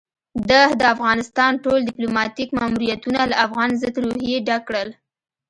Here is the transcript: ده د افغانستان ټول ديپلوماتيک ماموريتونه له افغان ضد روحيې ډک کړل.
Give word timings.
ده 0.49 0.61
د 0.79 0.81
افغانستان 0.95 1.51
ټول 1.63 1.79
ديپلوماتيک 1.87 2.49
ماموريتونه 2.57 3.21
له 3.31 3.35
افغان 3.45 3.69
ضد 3.81 3.95
روحيې 4.03 4.37
ډک 4.47 4.61
کړل. 4.67 4.89